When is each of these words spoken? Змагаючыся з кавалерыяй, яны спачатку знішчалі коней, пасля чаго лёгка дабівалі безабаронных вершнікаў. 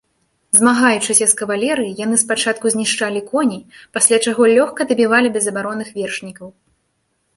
Змагаючыся 0.59 1.25
з 1.33 1.37
кавалерыяй, 1.41 1.91
яны 2.05 2.15
спачатку 2.23 2.65
знішчалі 2.75 3.21
коней, 3.31 3.61
пасля 3.99 4.17
чаго 4.25 4.43
лёгка 4.57 4.81
дабівалі 4.93 5.27
безабаронных 5.37 5.87
вершнікаў. 5.99 6.47